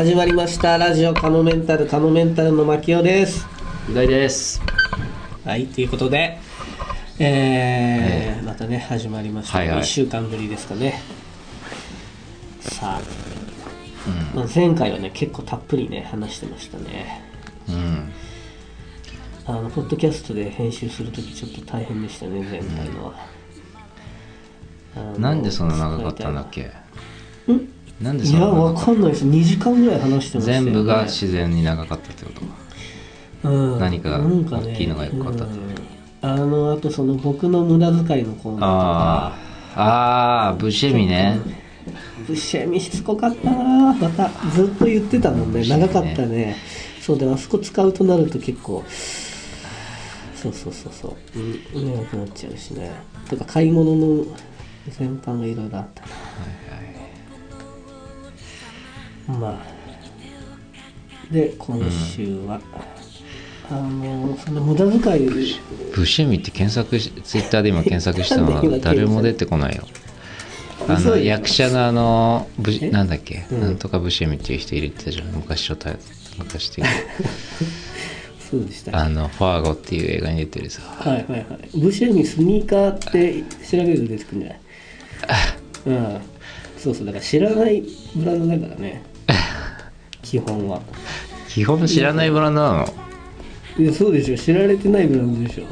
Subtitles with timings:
[0.00, 0.78] 始まりました。
[0.78, 3.46] ラジオカモメンタルカモメンタルの牧雄です。
[3.86, 4.62] 意外です。
[5.44, 6.38] はいということで
[7.18, 9.80] えーまたね始まりました、はいはい。
[9.80, 11.02] 1週間ぶりですかね。
[12.60, 13.00] さあ、
[14.34, 17.20] まあ前回はね結構たっぷりね話してましたね。
[17.68, 18.10] うん。
[19.44, 23.14] あのポッドキャストで編集するときちょっと大変でしたね前回のは、
[24.96, 26.62] あのなんでそんな長かったんだっけ？
[27.52, 27.68] ん
[28.00, 29.26] なんでいやわかんないです。
[29.26, 32.32] 2時間ぐらい話してたましたよ、ね、全部が自然に長かったってこ
[33.42, 33.48] と？
[33.48, 35.58] うん、何か大きいのが良かったって
[36.22, 36.30] うん。
[36.30, 39.80] あのあとその僕の無駄遣いのコーナーとあか。
[39.80, 41.38] あああブシェミね
[42.26, 43.94] ブッシェミしつこかったな。
[43.94, 45.66] またずっと言ってたもんね。
[45.66, 46.56] 長かったね。
[47.00, 48.84] そうであそこ使うとなると結構
[50.34, 52.92] そうそうそうそう、うん、長くなっちゃうしね。
[53.28, 54.24] とか買い物の
[54.88, 56.08] 全般がいろいろあったな
[59.38, 61.32] まあ。
[61.32, 62.60] で今週は、
[63.70, 65.30] あのその無駄遣い
[65.94, 69.84] ブシェミって検索しツイッターで今検索したのは 誰も出てこないよ。
[70.88, 72.90] あの役者のあのブえ？
[72.90, 73.60] なんだっけ、うん。
[73.60, 75.96] なんとかブシェミっていう人入れてたじゃん昔初対
[76.38, 76.86] 昔っていう。
[78.50, 78.98] そうでした。
[78.98, 80.80] あのファーゴっていう映画に出てるさ。
[80.82, 81.46] はいはいはい。
[81.78, 84.60] ブシェミスニーカーって調べると出てくるんじゃない？
[85.86, 86.20] うん。
[86.76, 87.06] そうそう。
[87.06, 87.84] だから知らない
[88.16, 89.02] ブランドだからね
[90.30, 90.80] 基本は。
[91.48, 92.94] 基本知らないブランドなの？
[93.76, 94.36] いやそうでしょ。
[94.36, 95.64] 知られてないブランドでしょ。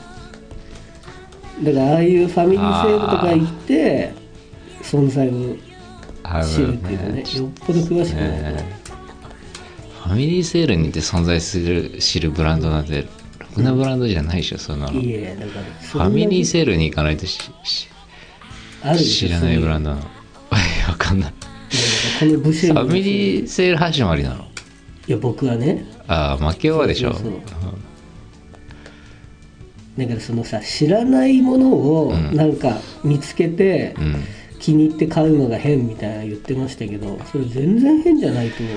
[1.62, 4.12] だからああいうファミリーセールとか行って
[4.83, 5.56] 存在を
[6.25, 7.25] あ知るっていうのね。
[7.37, 8.78] よっぽど詳しくないと、ね
[10.03, 13.03] ファミリーセールにて存在する知るブランドなんて
[13.39, 14.93] ろくなブランドじゃないでしょそんなの。
[14.93, 17.88] フいやだからァミリーーセールに行かないとしし
[18.97, 20.06] 知らないブランドドなの。
[20.88, 21.33] わかんない
[22.21, 24.45] このブシェミファミリーセール始まりなの？
[25.06, 25.84] いや僕はね。
[26.06, 27.12] ああ負けはでしょ。
[27.12, 27.33] そうそう
[29.99, 32.37] だからそのさ知らないものをうん。
[32.37, 34.25] なんか見つけてうん。
[34.59, 38.62] 気に入って買うのが変みたいな言ってましたけどそれ全然変じゃないと。
[38.62, 38.77] 思う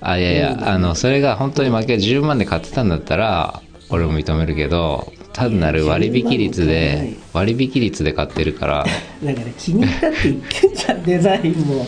[0.00, 3.60] あいやいやあのそれが本当に負け10万で買ってたんだったら
[3.90, 8.86] 俺も認めるけど単なる割引率で割引率で買ってるから。
[9.22, 11.86] だから気に入ったって言ってんじゃんデザインも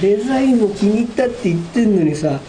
[0.00, 2.40] デザインも気に入ったって言ってんのにさ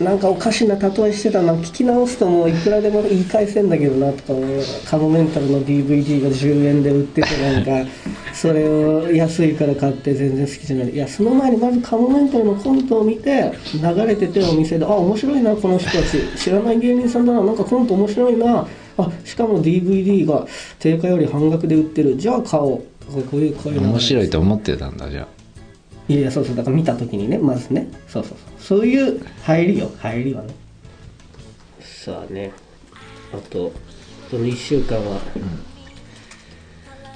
[0.00, 7.90] なんかおかしな例えしてたな聞き直すともういくらでも言い返せんだけどなとか思いながらカモメンタルの DVD が10円で売っててなんか
[8.34, 10.90] それを安いから買って全然好きじゃない。
[10.90, 16.18] いやその前にまずカモメンタルのコントを見て流れててお店であ面白いなこの人たち。
[16.36, 17.42] 知らない芸人さんだな。
[17.42, 18.66] なんかコント面白いな。
[18.98, 20.46] あしかも DVD が
[20.78, 22.16] 定価より半額で売ってる。
[22.18, 22.82] じゃあ買おう。
[23.06, 25.35] こういうこうい面白いと思ってたんだじゃあ
[26.08, 27.88] いやそうそうだから見た時にねまずね。
[28.06, 28.78] そうそうそう。
[28.78, 29.90] そういう入りよ。
[29.98, 30.54] 入りはね。
[31.80, 32.52] さあね。
[33.32, 33.72] あと
[34.30, 35.20] この1週間は、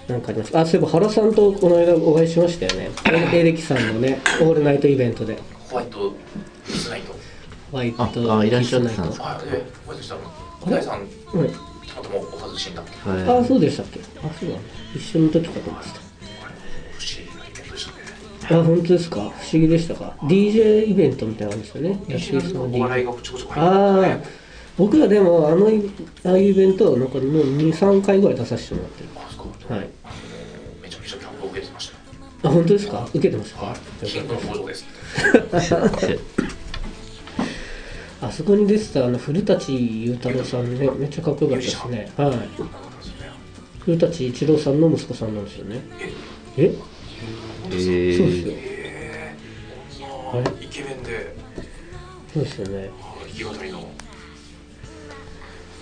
[0.08, 0.58] なんかあります。
[0.58, 2.90] あそういえば原さんとこの間お会いしましたよね。
[3.32, 5.38] エレキさんのねオールナイトイベントで。
[5.68, 6.12] ホワイト
[6.68, 7.12] ミスナイト。
[7.70, 8.02] ホワイト
[8.32, 10.20] ああいらっしゃってたんキスナイですはい、で、ホワイトしたの？
[10.60, 11.48] 小田井さん、トはい。
[11.48, 11.56] た
[11.96, 12.92] またまお外しんだっけ。
[13.30, 14.00] あそうでしたっけ？
[14.00, 14.62] あそうだね。
[14.96, 16.09] 一緒の時かと思ってた
[18.50, 19.20] あ本当ですか？
[19.20, 21.98] 不思議でしたか？DJ イベントみたいなのですよね。
[22.56, 24.32] お笑いがこちょこ入ああってて、
[24.76, 25.88] 僕はでもあのい
[26.24, 27.24] ああいうイベントなんかもう
[27.58, 29.08] 23回ぐらい出させてもらってる。
[29.16, 29.88] あそこ、はい。
[30.82, 32.00] めちゃめちゃキャンプを受けてましたよ。
[32.42, 33.06] あ本当ですか？
[33.10, 33.66] 受けてましたか？
[33.66, 33.76] はい。
[38.22, 42.12] あそこに出てたあの古舘裕太郎さんねめっちゃかっこよかったですね。
[42.16, 42.38] はい。
[43.80, 45.80] 古舘一郎さんの息子さんなんですよね。
[46.58, 46.64] え？
[46.64, 46.74] え？
[47.70, 51.36] そうですよえー、あそんなイケメンで、
[52.32, 52.90] そうですよね。
[53.00, 53.88] あ弾き語りの。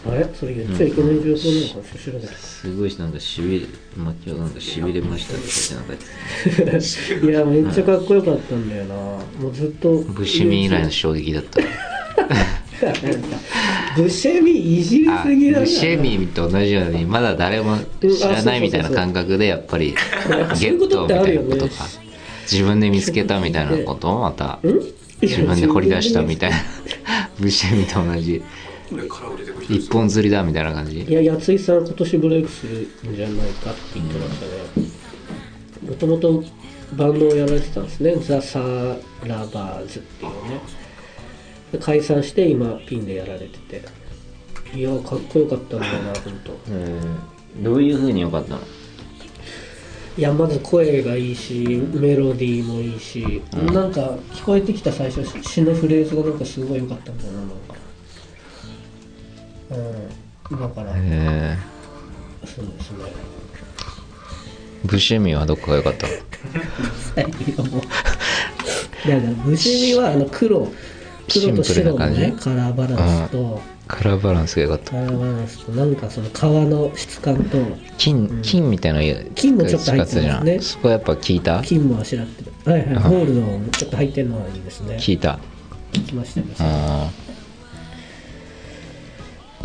[0.06, 0.24] あれ？
[0.32, 1.98] それ言っちゃいけない情報なのかな？
[1.98, 3.66] 知らないすごいなんかしびれ
[3.96, 5.44] マキはなんかしびれましたって
[5.84, 6.04] なんか
[7.26, 8.94] いやめっちゃかっこよかったんだよな。
[8.94, 11.60] もうずっとブシミ以来の衝撃だった
[13.96, 19.94] ブシェミいじりあすぎだなブシェミと同じようにまだ誰も知らないみたいな感覚でやっぱり
[20.60, 21.84] ゲットみたいなことか
[22.50, 24.80] 自分で見つけたみたいなことをまたん？
[25.20, 26.56] 自分で掘り出したみたいな
[27.40, 28.42] ブシェミと同じ
[29.68, 31.02] 一本釣りだみたいな感じ？
[31.02, 34.88] いや、やついさん今年ブレイクするんじゃないかって言ってましたね。
[35.88, 36.44] もともと
[36.94, 38.16] バンドをやられてたんですね。
[38.20, 38.96] ザ・サー
[39.26, 40.60] ラバーズっていうね。
[41.72, 43.82] で解散して今ピンでやられてて。
[44.74, 46.38] いや、かっこよかったんだよな、ほん。
[46.40, 46.58] と。
[47.62, 48.60] どういうふうに良かったの？
[50.18, 53.66] いやまず声がいいしメロディーもいいし、うん。
[53.72, 54.00] なんか
[54.32, 57.56] 聞こえてきた最初詩のフレーズがなんかすごい良かったんだよななんか。
[60.50, 60.60] うん。
[60.60, 60.92] だから。
[60.96, 61.56] へえ。
[62.44, 62.98] そうですね。
[64.84, 66.06] ブシェミはどこが良かった
[67.14, 67.80] 最後 も。
[67.80, 67.90] だか
[69.06, 70.68] ら無事にはあの黒
[71.28, 72.94] シンプルな感じカラーバラ
[73.24, 74.90] ンスと、カラーバランスが良かった。
[74.92, 77.58] カラーバランスとなんかその皮の質感と。
[77.96, 80.22] 金金みたいなの金もちょっと入ってますね。
[80.22, 80.60] 使たじゃん。
[80.62, 81.62] そこやっぱ聞いた？
[81.62, 82.52] 金もあしらってる。
[82.70, 82.96] はいはい。
[82.96, 84.96] あゴールドもちょっと入ってるのはいいですね。
[84.96, 85.38] 聞いた。
[85.92, 86.46] 聞きましたね。
[86.60, 87.28] あー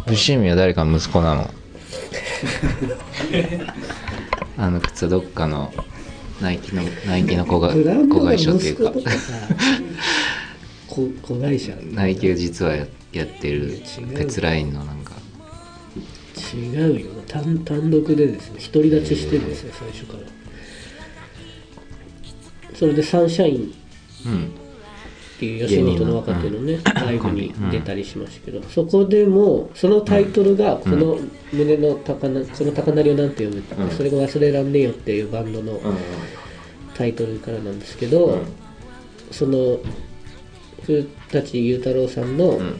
[0.06, 1.50] ブシは誰かの息子なの？
[4.57, 5.74] あの靴どっかの
[6.42, 7.83] ナイキのナイキの子が子
[8.25, 8.92] 会社っていうか。
[9.00, 9.06] 息
[10.94, 13.81] 子会社ナイキが実はややってる。
[14.16, 15.13] 別ラインのなんか。
[16.54, 17.07] 違うよ。
[17.28, 18.60] 単単独でですね。
[18.72, 20.19] 独り立ちしてるんですよ最初から。
[22.75, 23.74] それでサンシャイン
[24.25, 24.45] うん。
[24.45, 31.19] っていう吉本の若手のねライブに出たりしましたけど、そこでもそのタイトルが「この
[31.51, 33.90] 胸の高鳴この高鳴りをなんて読む」って、うん。
[33.92, 35.80] それが「忘れらんねえよ」っていうバンドの
[36.95, 38.40] タイトルからなんですけど、
[39.31, 39.80] その
[40.85, 42.80] 古舘裕太郎さんのうん。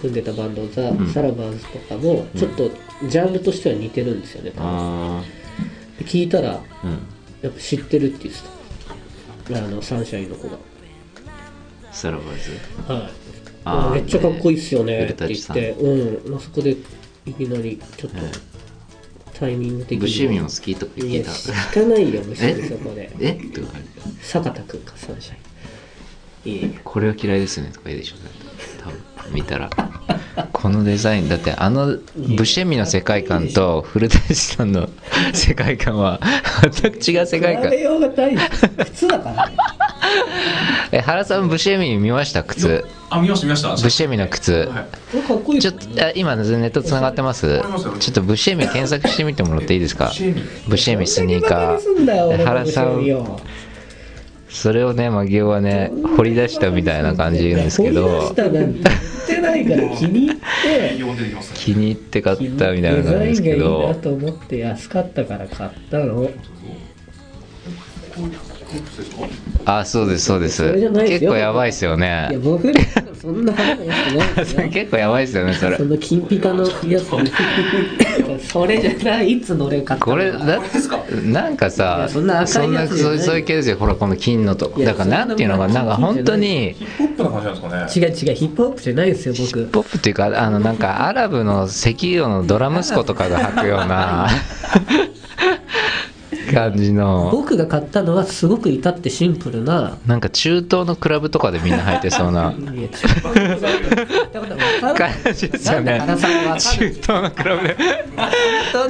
[0.00, 1.08] 組んでたバンドザ・ん。
[1.08, 2.70] サラバーズとかもちょっと
[3.08, 5.24] ジャンルとしては似てるんですよね、あ
[5.98, 6.62] で聞いたら
[7.42, 8.34] やっぱ知ってるって言っ
[9.44, 9.58] てた。
[9.58, 10.56] あのサンシャインの子が。
[11.90, 12.26] サラバー
[12.86, 12.92] ズ。
[12.92, 14.00] はい。
[14.00, 16.76] めっちゃかっこいいっすよねねって言って、うん、まあ、そこで
[17.26, 18.18] いきなりちょっと
[19.34, 19.98] タイミング的に。
[19.98, 23.10] ブシェミも好きとか聞いた聞かないよむしろそこで。
[23.18, 23.32] え？
[23.52, 23.62] と？
[23.62, 23.68] か
[24.22, 25.40] 坂田君かサンシャイン
[26.44, 26.60] いい。
[26.64, 27.68] えこれは嫌いですね。
[27.72, 28.16] とか言うでしょ
[28.82, 29.34] 多分。
[29.34, 29.70] 見たら。
[30.52, 31.98] このデザインだってあの
[32.36, 34.88] ブシェミの世界観と古舘さんの
[35.34, 36.20] 世界観は
[36.80, 37.64] 全く違う世界観。
[37.64, 38.36] 比べようがない
[38.84, 39.56] 靴だからね。
[40.92, 42.42] え原さんブシェミ見ました？
[42.44, 42.84] 靴。
[43.10, 43.74] あ見ました見ました。
[43.82, 44.52] ブシェミの靴。
[44.52, 44.66] はい。
[44.66, 47.60] これかっこいいちょっとあ今ネットつながってます？
[48.00, 50.12] ちょっとブシェミ検索してみてもらっていいですか？
[50.68, 51.06] ブシェミ。
[51.06, 53.04] スニーカどんだけバカにすんだよ俺の原さん。
[53.04, 53.40] よ
[54.48, 59.88] それをねマギオはね掘り出したみたいな感じで言うんですけ掘り出どしたなんて言ってないから。
[59.96, 60.42] 気に入って。
[61.54, 66.30] 気に入って買ったみたいなデ感じですけザインがいいなどと思って安かったから買ったの
[69.64, 70.72] あそうですそうです。
[70.72, 72.80] 結構やばいっすよいやね僕ら
[73.20, 74.24] そんな派手なやつな。
[74.24, 75.76] いですよ結構やばいっすよねそれ。
[75.76, 78.48] その金ピカのやつ。
[78.48, 80.38] それじゃないいつのれ買ったのこれだ
[81.24, 86.74] なんかいさやそんなそんなそうそういう系ですよほらこの金のとだからなんていうのかそんななんか本当に。
[86.74, 88.06] ヒップホップな感じなんですかね。
[88.08, 89.66] 違う違うヒップホップじゃないですよ僕。
[89.66, 94.28] ポップっていうかあのなんかアラブの石油のドラ息子とかが履くような
[96.52, 97.30] 感じの。
[97.30, 99.98] 僕が買ったのはすごく至ってシンプルな。
[100.06, 102.52] なんか中東のクラブとかでみんな履いてそうな。
[102.52, 102.64] 感
[105.24, 106.00] るじですよね。
[106.00, 107.76] 中東のクラブで。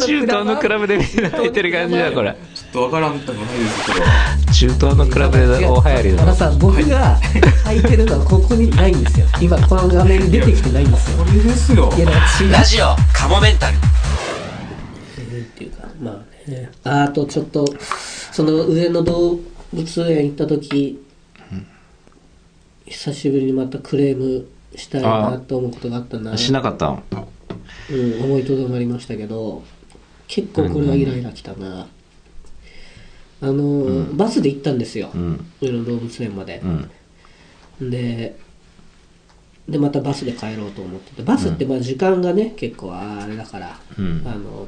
[0.01, 0.97] 中東のクラブで。
[0.97, 2.37] みんな履いてる感じだこれ。
[2.55, 4.07] ちょっとわからんとかないですけど。
[4.53, 7.17] 中東のクラブで大流行りの原さん僕が
[7.67, 9.27] 履いてるのはここにないんですよ。
[9.41, 11.19] 今この画面に出てきてないんですよ。
[11.19, 11.91] これですよ。
[12.53, 13.77] ラジオカモメンタル。
[13.77, 13.79] っ
[15.59, 16.15] ていうかまあ
[16.49, 17.67] ねああとちょっと
[18.33, 19.39] その上野動
[19.73, 20.99] 物園行った時、
[22.87, 26.37] 久しぶりにまたクレームしたいなと思うことがあったな。
[26.37, 26.87] しなかった。
[26.87, 27.05] の
[27.91, 29.63] うん、思いとどまりましたけど
[30.27, 31.87] 結構これはイライラきたな、
[33.41, 35.47] あの、バスで行ったんですよ、うん。
[35.61, 36.61] 上野動物園まで。
[37.81, 37.91] う、ん。
[37.91, 38.37] で
[39.69, 41.23] でまたバスで帰ろうと思ってて。
[41.23, 44.23] バスってまあ時間がね結構あれだから、うん。
[44.27, 44.67] あの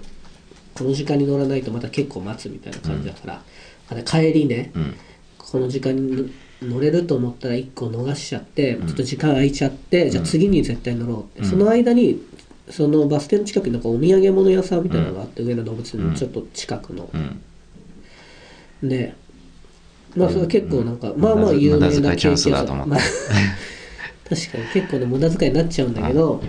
[0.75, 3.43] この時間に乗らないとまた結構待つみたいな感じだから、
[3.91, 4.95] あれ帰りね、うん。
[5.39, 12.23] この時間に乗れると思ったら1個逃しちゃって、ちょっと時間空いちゃって、じゃあ次に絶対乗ろうって、その間に
[12.71, 17.11] そのバス停の近くになんかお土産物屋さんみたいなのがあって、上野動物園のちょっと近くの、
[18.83, 18.89] うん。
[18.89, 19.15] で
[20.17, 22.91] まあそれ結構なんか、まあまあ有名な遣いチャンスだと思って。
[22.91, 23.01] まあ
[24.29, 26.41] 確かに結構ね無駄遣いになっちゃうんだけど、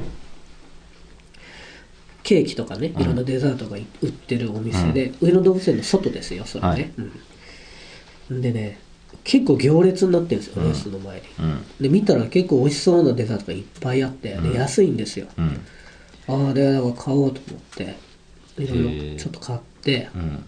[2.24, 6.92] ケーキとかねいろんなデザートがい売ってるお店で、上野動物園の外ですよそれね、はい。
[8.30, 8.80] うん、でね
[9.24, 11.24] 結構行列になってるんですよ、レースの前に。
[11.40, 11.66] うん。
[11.82, 15.60] で見たら結構美味しそうなデザートがいっぱいあって、で安いんですよ、うん。
[16.28, 17.96] ああでだから買おうと思って
[18.58, 20.44] いろへいえろちょっと買ってうん。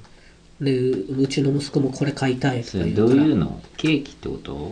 [0.61, 3.07] でううちの息子もこれ買いたいとか言うから。
[3.07, 3.61] どういうの？
[3.75, 4.71] ケーキってこと？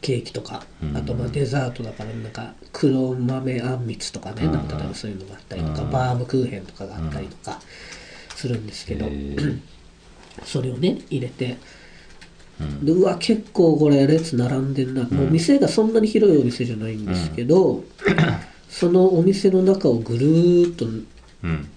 [0.00, 0.96] ケーキとか、うん。
[0.96, 4.52] あとまあデザートだからなんか黒豆あんみつとかね、うん。
[4.52, 5.90] なんかそういうのがあったりとか、うん。
[5.90, 7.60] バームクーヘンとかがあったりとか
[8.34, 9.06] するんですけど、
[10.44, 11.58] それをね入れて
[12.82, 17.84] でうわ結構これ列並んでんな、もう店がそんなに広いお店じゃないんですけど、
[18.68, 21.68] そのお店の中をぐるーっとうん。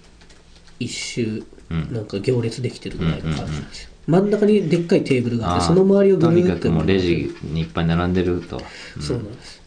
[0.78, 1.92] 一周、うん。
[1.92, 8.60] なんか行列できてるぐらいの感じなんですよ、真ん中にでっかいテーブルがあってその周りをぐるーっとかくもうレジにいっぱい並んでると。
[9.00, 9.62] そうなんです。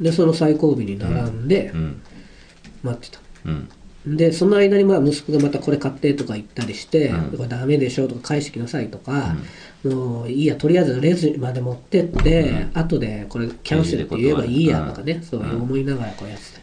[0.00, 2.02] でその最後尾に並んでうん。
[2.82, 3.68] 待ってた、うん。
[4.16, 7.36] でその間にまあ息子がまたこれ買ってとか言ったりして、うん。
[7.36, 9.36] これダメでしょとか返してきなさいとか、
[9.84, 16.60] もういいやとりあえずレジまで持ってって、後でこれキャンセルって言えばいいやとかね、そういう思いながらこうやってて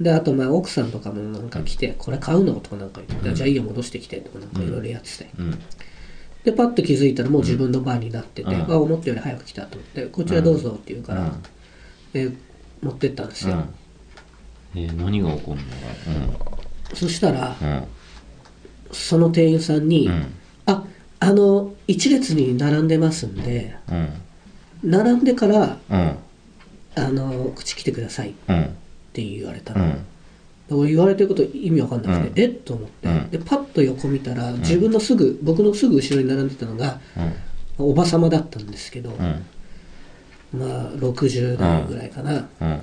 [0.00, 5.58] であとまあ奥さんとかもなんか来て、これ買うのとかなんか言って、じゃあいいよ戻してきてとかなんかいろいろやってて、うん
[6.44, 8.70] でパッと気づいたらもう自分の番になってて、うん。
[8.70, 9.78] あ思ったより早く来たと。
[9.78, 11.42] 思ってこちらどうぞって言うから、うん。
[12.12, 12.30] で
[12.82, 14.80] 持ってったんですよ、うん。
[14.82, 16.34] えー何が起こるの
[16.94, 17.68] そしたらうん。
[17.68, 17.84] うん
[18.92, 20.26] その店員さんに、うん。
[20.66, 20.84] あ
[21.18, 24.08] あの一列に並んでますんでうん。
[24.84, 26.16] 並んでからうん。
[26.96, 28.76] あの口来てくださいっうん
[29.12, 30.06] て言われたの、うん
[30.70, 33.30] 俺言われてること意味わかんなくて、えっと思って、うん。
[33.30, 37.00] でパッと横見たら自分のすぐ、僕のすぐ後ろに並んでたのが
[37.76, 39.18] おばさまだったんですけど、うん。
[40.58, 42.80] まあ60代ぐらいかな、うん。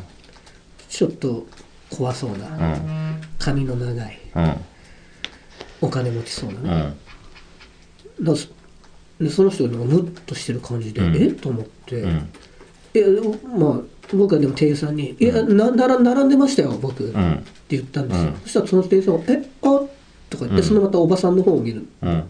[0.90, 1.48] ちょっと
[1.90, 3.22] 怖そうな、うん。
[3.40, 4.56] 髪の長いうん。
[5.82, 6.94] お金持ちそうなね、
[8.20, 8.26] うん。
[8.26, 8.48] だそ
[9.20, 11.16] でその人がムッとしてる感じで、うん。
[11.16, 12.30] えっと思って、うん。
[12.94, 13.82] いやでもまあ
[14.14, 18.36] 僕はでも店員さんに「いやななら並んでましたよ僕」ってうん言ったんですよ、うん。
[18.44, 19.82] そしたらその店員さんが「えあ
[20.30, 21.86] とか言って、そのまたおばさんの方を見る。
[22.02, 22.24] うん。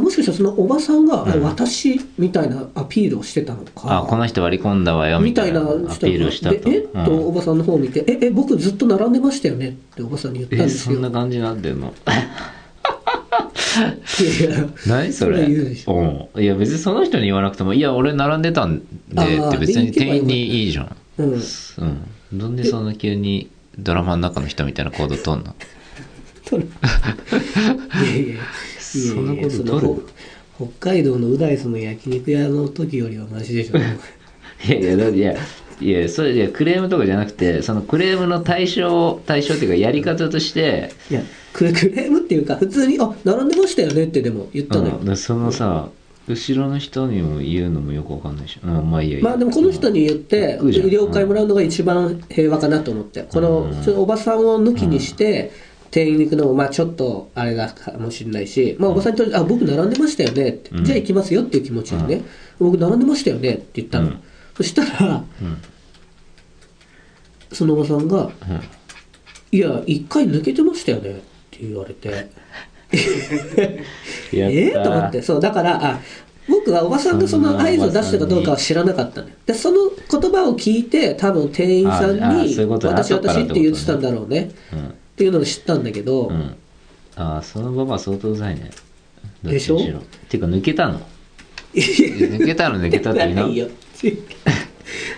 [0.00, 3.98] もしかしたらそのおばさんが、私みたいなアピールをしてたのか。
[3.98, 6.70] あこの人割り込んだわよみたいなアピールをしたと。
[6.70, 7.26] でえっと、うん。
[7.26, 10.94] おばさんの方を見て「ええ僕ずっと並んでましたよね」っておばさんに言ったんえですよ。
[10.94, 11.92] そんな感じになってんの
[14.20, 15.46] いやいや何それ？
[15.48, 21.32] いや別にその人に言わなくても「いや俺並んでたんで」って別に店員にいいじゃんうん。
[21.32, 22.38] うん。
[22.38, 25.54] なんでそんな急にドラマの中の人みたいな行動とんの？
[26.44, 26.68] 取る。
[28.04, 28.42] いやいや。
[28.78, 29.86] そんなこと取る？
[29.86, 30.02] ほ
[30.78, 33.78] 北海道のう大その焼肉屋の時よりはマシでしょ。
[34.64, 35.36] いやいやいや
[35.80, 45.88] いやそれクレームとかじゃなくてそのクレームの対象対象っていうかやり方としていやクレームっていうか普通に「あ並んでましたよね」ってでも言ったのよ、うん、でそのさ
[46.28, 50.90] 後ろの人にも言うのもよくわかんないし、うん、まあいいやまあでもこの人に言ってうんいいじゃん。
[50.90, 53.82] 了解もらうのが一番平和かなと思ってこのうん。
[53.82, 55.50] ちょおばさんを抜きにして
[55.90, 60.84] 店員に行くのもまあちょっとあれだかもしれないし、まあ、おばさんにとって「あ僕並んでましたよね」ってうん。
[60.84, 62.22] じゃあ行きますよ」っていう気持ちでね
[62.58, 64.16] 「僕並んでましたよね」って言ったの、うん。
[64.56, 65.56] そしたらうん。
[67.52, 68.32] そのおばさんがうん
[69.50, 71.14] 「いや一回抜けてましたよね」っ
[71.50, 72.30] て言われて
[74.32, 76.00] やえったー、 と思ってそうだからあ
[76.48, 79.34] 僕はおばさんがその合図を出したかどうかは知らなかったのよ。
[79.46, 79.76] でその
[80.10, 84.50] 言葉を聞いて多分店員さんにそういうこと「私私」って言ってたんだろうね。
[84.72, 84.78] うん。
[84.80, 84.82] っ
[85.16, 86.54] ていうのを知ったんだけど、うん。
[87.14, 88.70] ああそのババア相当うざいね。
[89.44, 89.76] でしょ？
[89.78, 89.86] どっ
[90.28, 91.00] ていうか抜けたの。
[91.74, 93.42] 抜けたの抜けたって言うの？
[93.46, 93.48] な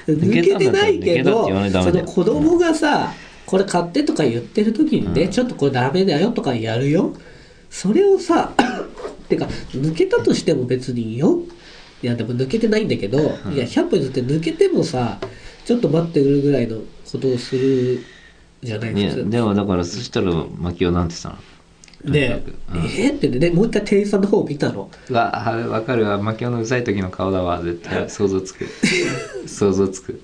[0.07, 3.12] 抜けてないけどその子供がさ
[3.47, 7.12] これ買ってとか言ってる時にね、ちょっとこれダメだよとかやるよ
[7.75, 8.52] それをさ
[9.28, 11.40] てか抜けたとしても別によ。
[12.02, 13.23] いやでも抜けてないんだけど、い。
[13.59, 15.19] や100歩譲って抜けてもさ
[15.64, 16.78] ちょっと待ってくるぐらいの
[17.11, 18.00] ことをする
[18.62, 19.31] じゃないいや普通。
[19.31, 21.37] でもだからそしたら牧雄なんてさ
[22.04, 22.81] で、うん。
[22.81, 23.16] えー？
[23.16, 23.38] ってね。
[23.40, 24.88] でもう一回店員さんの方を見たの？
[25.11, 26.16] うわはわかるわ。
[26.19, 27.61] 牧雄のうざい時の顔だわ。
[27.61, 28.66] 絶対想像つく。
[29.49, 30.21] 想像つく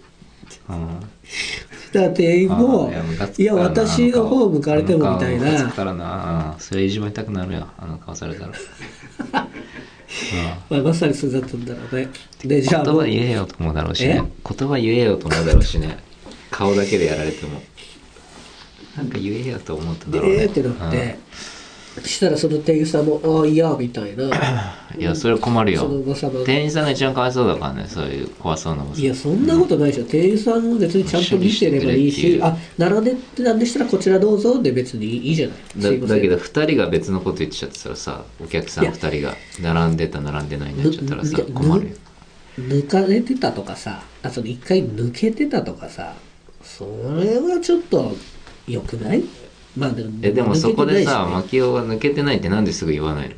[0.70, 1.00] うん。
[1.22, 2.92] そしたら店員も
[3.38, 5.54] いや私の方向かれてもみたいな。
[5.56, 6.52] つくからな。
[6.54, 6.60] うん。
[6.60, 8.52] それいじめたくなるよあの顔されたら。
[10.68, 12.08] まあ、まさにそうだったんだろうね。
[12.44, 14.22] でじゃあ言葉言えよと思うだろうしね。
[14.48, 15.98] 言葉言えよと思うだろうしね。
[16.50, 17.60] 顔だけでやられても。
[18.96, 20.36] なんか言えよと思っただろうね。
[20.36, 21.59] でえーってなって、そ
[22.04, 24.24] したらその店員さんも「ああいや」みたいな。
[24.24, 24.30] うん
[24.98, 30.04] いやそれは困るそのおよ店員さんが一番かわいそうだからねそういう怖そうなおばさんいやそんなことないでしょ。
[30.04, 35.54] 店員さんも別にちゃんと見てればいいし「一緒にしてくれっていうあ並んでってなんでしたらこちらどうぞ」で別にいいじゃな
[35.88, 36.00] い。
[36.00, 41.96] だだけど2人が別のこと言っちゃってたらさお客さんいや2人が並んでた並んでないになっちゃったらさ困るよ。
[42.58, 46.14] 抜かれてたとかさあその一回抜けてたとかさ
[46.62, 46.84] そ
[47.16, 48.16] れはちょっと
[48.66, 49.22] 良くない
[49.76, 51.34] まあでもえでもそこでさ抜けてないしね。
[51.36, 53.34] 牧雄が抜けてないってなんですぐ言わないの？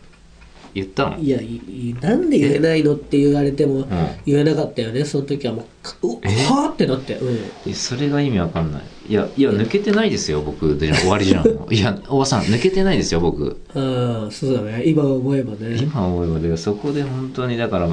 [0.74, 1.18] 言ったの？
[1.18, 3.86] いやいいなんで言えないのって言われても
[4.24, 5.04] 言えなかったよね。
[5.04, 7.16] その時はもうかうはあってなって。
[7.16, 7.38] うん。
[7.66, 8.82] えそれが意味わかんない。
[9.08, 11.46] いやいや抜けてないですよ僕で終わりじゃん。
[11.70, 13.60] いやおばさん抜けてないですよ僕。
[13.74, 14.84] ああそうだね。
[14.86, 15.76] 今思えばね。
[15.76, 17.90] 今思えばでそこで本当にだから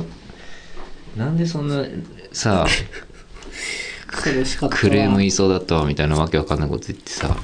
[1.18, 1.84] なんでそんな
[2.32, 2.66] さ
[4.08, 4.82] 苦しかったわ。
[4.82, 7.36] クレーム言いそうだったわみたいなわけわかんないこと言ってさ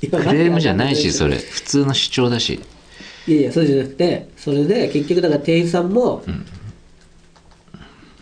[0.00, 1.36] クレームじゃないしそれ。
[1.36, 2.60] 普通の主張だし。
[3.26, 6.22] いやいやそうじゃなくてそれで結局だから店員さんも、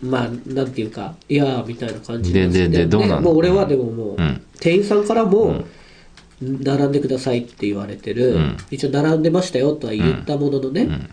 [0.01, 3.21] まあなんていうかいやーみたいな感じでででどうなの？
[3.21, 4.41] もう俺はでももう、うん。
[4.59, 5.63] 店員さんからも、
[6.41, 8.57] 並んでくださいって言われてる、うん。
[8.71, 11.09] 一応並んでましたよとは言ったもののね、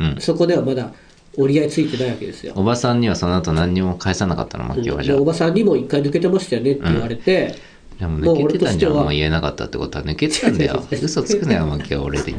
[0.00, 0.16] うん。
[0.20, 0.92] そこではまだ
[1.36, 2.52] 折り合いついてないわけですよ。
[2.56, 4.64] おばさんにはその後何にも返さなかったの？
[4.64, 5.14] マキオはじゃ。
[5.14, 7.54] あでおばさんにも一回抜けてましたよねって言われて、
[7.98, 8.92] でも抜けてたんじゃん。
[8.92, 9.04] もう俺としては。
[9.04, 10.84] もう言えなかったってことは抜けてたんだよ。
[10.90, 12.34] 嘘つくなよマキオ俺でい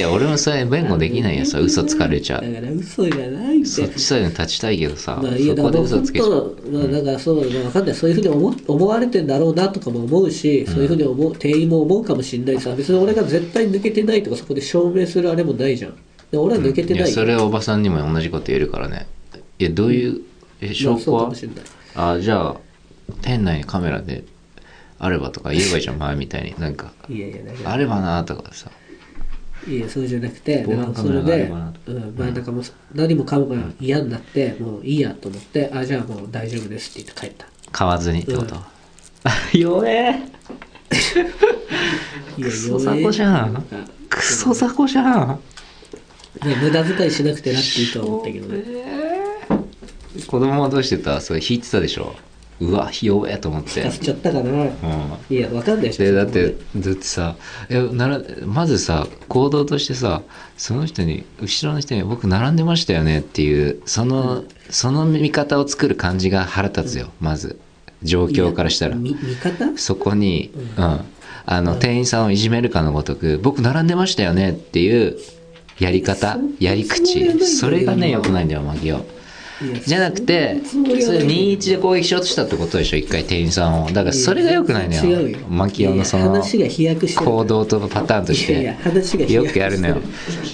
[0.00, 2.42] や俺もそれ弁護できないよさ嘘つかれちゃう。
[2.42, 3.66] だから嘘じゃないって。
[3.66, 6.56] そっちサイドに立ちたいけどさ、まあ、いやそこで嘘つけちゃう。
[6.64, 7.94] 当、まあ、だからそう、まあ、わかんない。
[7.94, 15.94] そういうふうに思思われてんだろうなとかも思うし、そういうふうに思う店員も思うかもしれないしさ別に俺が絶対抜けてないとかそこで証明するあれもないじゃん。
[16.30, 17.10] で俺は抜けていやない。
[17.10, 19.06] よ、それはおばさんにも同じこと言えるからね。
[19.58, 20.20] いやどういう
[20.60, 21.28] えま証拠は？
[21.28, 21.56] もしれない。
[21.94, 22.56] あじゃあ
[23.20, 24.24] 店内にカメラで
[25.04, 26.54] あればとか言えばいいじゃん前みたいに。
[26.58, 28.70] なんかいやいやだからあればなとかさ。
[29.68, 37.46] いやそうじゃなくて防だからそれ犯カメラがあれで、ばなとうん、まあなんかもう何もかもが嫌になって、もういいやと思ってあじゃあもう大丈夫ですって言って帰った。
[37.72, 39.60] 買わずにってこと、うん。
[39.60, 40.20] 弱え。
[42.38, 43.52] いやクソ雑魚じゃん。
[43.54, 43.76] なんか。
[44.08, 45.40] クソ雑魚じゃん。
[46.44, 48.62] ね無駄遣いしなくてなっていいとは思ったけどね。
[50.26, 51.20] 子供はどうしてた？
[51.20, 52.14] それ弾いてたでしょ？
[52.62, 53.70] うわ弱えと思って。
[53.70, 54.50] 助かっちゃったかな。
[54.50, 54.70] うん。
[55.30, 57.36] いやわかんないでしょでだってだってさ
[57.68, 60.22] いやならまずさ行動としてさ
[60.56, 67.58] その人に後ろの人に「僕並んでましたよね」っていうその、その見方を作る感じが腹立つよまず。
[68.04, 68.96] 状況からしたら。
[68.96, 69.78] み味方？
[69.78, 71.00] そこに、うん、
[71.46, 75.16] あの店員さんをいじめるかのごとく「僕並んでましたよね」っていう
[75.78, 77.38] やり方やり口。
[77.44, 79.06] それがね良くないんだよマギオ
[79.84, 83.86] じゃなくてそれはない21で攻撃しようとしたってことでしょ一回店員さんを。
[83.86, 85.04] だからそれが良くないのよ。
[85.04, 85.38] 違うよ。
[85.48, 89.32] マキオのその行動とパターンとして。
[89.32, 89.96] よくやるのよ。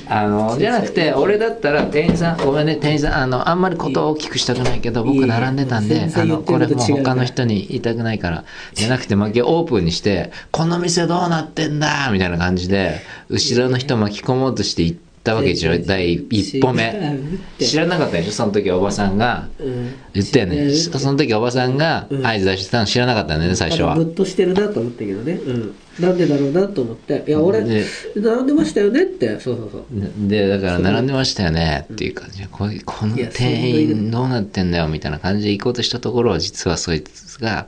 [0.08, 8.44] あのじゃなくて俺だったら店員さんごめんね店員さんあのあんまりことを大きくしたくないけど僕並んでたんであのこれも他の人に言いたくないから。
[8.74, 17.18] じゃなくてマキオオープンにしてこの店どうなってんだみたいな感じで後ろの人巻き込もうとして行ったわけでしょ第一歩目。
[17.58, 18.32] 知らなかったでしょ？
[18.32, 19.48] その時おばさんが。
[19.58, 19.94] うん。
[20.14, 20.70] 言ったよね。
[20.72, 23.92] その時おばさんが合図出してたの知らなかったんだよね最初は。
[23.92, 27.24] あのムッとしてるなと思ったけどね、うん、なんでだろうなと思って。
[27.26, 27.84] いや俺で
[28.16, 29.38] 並んでましたよねって。
[29.40, 30.28] そうそうそう。
[30.28, 37.66] でだから並んでましたよねっていう感じでこうこの店員どうなってんだよみたいな感じで行こうとしたところは実はそいつが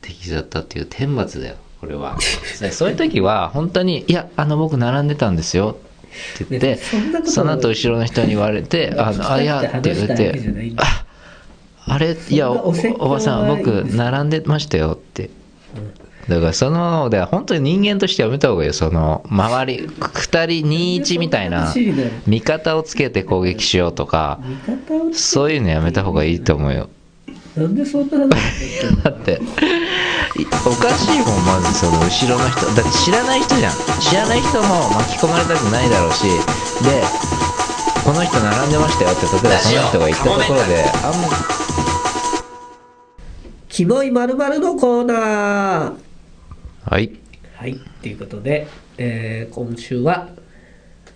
[0.00, 2.18] 敵だったっていう天罰だよこれは。
[2.60, 5.76] でそういう時は本当に「いやあの僕並んでたんですよ」
[6.34, 6.66] って言って
[7.22, 11.04] ねその後後ろの人に言われて「あのあいや」って言っていんだ「あ
[11.86, 15.30] あれいやおおばさん僕並んでましたよ」って。
[16.28, 18.72] だからそので本当に人間としてやめた方がいいよ。
[18.72, 21.74] その周り2人21みたいな
[22.28, 24.38] 味方をつけて攻撃しようとか
[25.12, 26.88] そういうのやめた方がいいと思うよ。
[27.56, 28.30] なんでそんな話
[29.02, 29.34] だってい
[30.64, 32.64] おかしいもんまずその後ろの人。
[32.74, 33.72] だって知らない人じゃん。
[34.00, 36.24] 知らない人も巻き込まれたくないだろうし。
[36.24, 37.02] で
[38.04, 41.28] この人並んでましたよって例えばその人が言ったところであんま
[43.68, 45.94] キモいまるのコーナー。
[46.90, 47.12] はい。
[47.54, 48.66] はいということで、
[48.98, 50.30] えー今週は、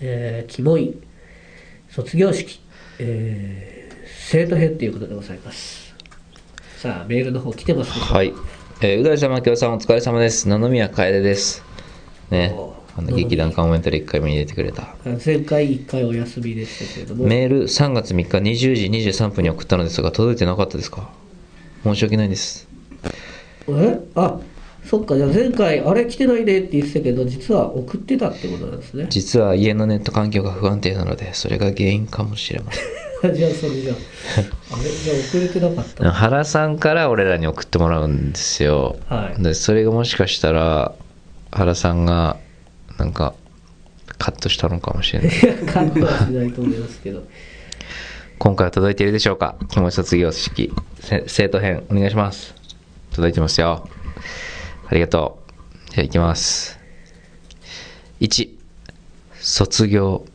[0.01, 0.95] えーキモい
[1.89, 2.61] 卒業式、
[2.99, 3.97] えー
[4.29, 5.95] 生徒編ということでございます。
[6.77, 8.35] さあメールの方来てますでしょうかはい、
[8.83, 10.47] えー、う大様京さんお疲れ様です。
[10.51, 11.65] 野々宮楓です。
[12.31, 12.53] ね。
[12.55, 14.95] おあの劇団カモメンタリー1回目に出てくれた。
[15.25, 17.25] 前回1回お休みでしたけれども。
[17.25, 21.09] メール3月3日20時23分に送ったのですが届いてなかったですか？
[21.85, 22.69] 申し訳ないです。
[23.69, 23.99] え？
[24.15, 24.41] あ
[24.85, 25.17] そっか。
[25.17, 29.07] じゃあ前回あれ来てないねって言ってたけど実は送ってたってことなんですね。
[29.09, 32.85] 実は家のネット環境が不安定なのでそれが原因かもしれません
[33.35, 33.97] じゃあそれじゃあ。
[34.75, 36.11] あれじゃあ遅れてなかった。
[36.11, 39.43] 原さんから俺らに送ってもらうんですよ、はい。
[39.43, 40.95] でそれがもしかしたら
[41.51, 42.37] 原さんが
[42.99, 43.35] なんか
[44.19, 45.29] カットしたのかもしれない。
[45.29, 47.25] いやカットはしないと思いますけど。
[48.39, 49.57] 今回は届いているでしょうか？
[49.71, 52.55] 気持ち卒業式せ生徒編お願いします。
[53.13, 53.89] 届いてますよ。
[54.89, 55.39] ありがと
[55.89, 55.91] う。
[55.93, 56.79] じゃあいきます。
[58.21, 58.51] 1
[59.41, 60.27] 卒業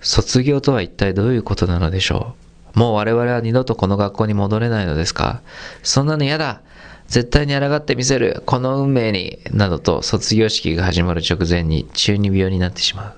[0.00, 2.34] 卒業とは一体どういうことなのでしょ
[2.74, 2.78] う？
[2.78, 5.42] もう我々は二度とこの学校に戻れないのですか？
[5.82, 6.62] そんなの嫌だ。
[7.08, 8.42] 絶対に抗ってみせる。
[8.46, 9.40] この運命に。
[9.50, 13.16] などと卒業式が始まる直前に中二病になってしま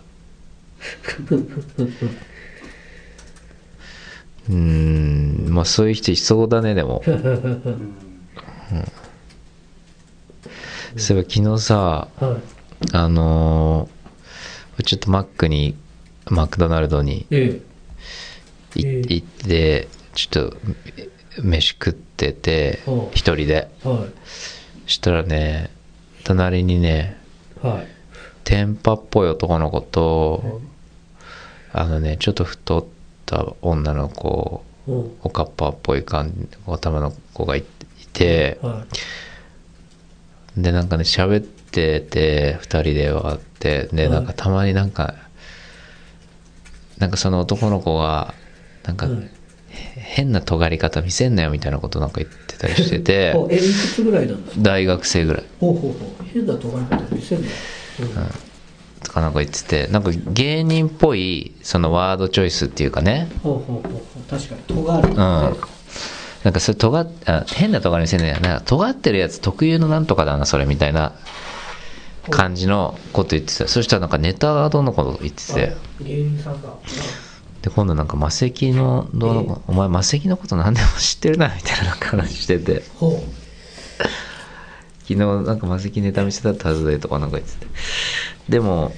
[1.30, 1.34] う。
[4.48, 5.46] うーん。
[5.50, 7.16] まあそういう人いそうだねでも、うん。
[10.96, 12.42] そういえば昨日さはい。
[12.92, 15.76] あのーちょっとマックに
[16.26, 17.26] マクドナルドに
[18.74, 20.56] 行ってちょっと
[21.42, 22.80] 飯食ってて
[23.12, 23.68] 一人で。
[24.86, 25.70] したらね
[26.24, 27.16] 隣にね
[28.44, 30.60] 天パっぽい男の子と
[31.72, 32.84] あのねちょっと太っ
[33.26, 34.64] た女の子
[35.22, 38.84] おかっぱっぽい感じ頭の子がいいては
[40.56, 44.12] でなんかね喋ってて二人ではあってではい。
[44.12, 45.14] なんかたまになんか
[47.02, 48.32] なんかその男の子が
[48.84, 49.08] なんか
[49.68, 55.42] 変な尖り方見せんなよみたいなことなんか言ってたりしてて おえいくつぐらいなんですか大学生ぐらい。
[55.58, 56.24] ほうほうほう。
[56.32, 57.48] 変な尖り方見せるの
[59.02, 63.28] とかなんか言っててなんか芸人っぽいそのワードチョイスっていうかね。
[63.42, 65.08] ほうほうほう確かに尖る。
[65.08, 65.16] うん。
[65.16, 68.60] なんかそれ尖っあ変な尖り見せんなよな。
[68.60, 71.14] 尖ってるやつ特有のなんとかだなそれみたいな
[72.30, 73.68] 感じのこと言ってた。
[73.68, 75.76] そしたらなんかネタがどうのこと言ってて？
[77.62, 82.82] で今度なんか魔石のどうのこお前魔石のこと何でも知ってるなみたいななんか話してて。
[82.94, 83.22] ほ
[85.02, 87.66] 昨日なんか魔石ネタ見せたったはずでとかなんか言ってて。
[88.48, 88.92] でも